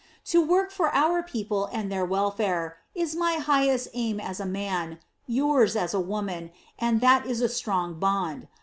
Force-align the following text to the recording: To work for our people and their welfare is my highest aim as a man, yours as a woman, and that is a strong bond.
To 0.29 0.41
work 0.43 0.71
for 0.71 0.89
our 0.95 1.21
people 1.21 1.69
and 1.71 1.91
their 1.91 2.03
welfare 2.03 2.77
is 2.95 3.15
my 3.15 3.33
highest 3.35 3.87
aim 3.93 4.19
as 4.19 4.39
a 4.39 4.47
man, 4.47 4.97
yours 5.27 5.75
as 5.75 5.93
a 5.93 5.99
woman, 5.99 6.49
and 6.79 7.01
that 7.01 7.27
is 7.27 7.39
a 7.39 7.47
strong 7.47 7.99
bond. 7.99 8.47